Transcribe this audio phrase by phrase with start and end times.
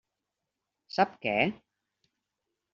[0.95, 1.37] Sap què?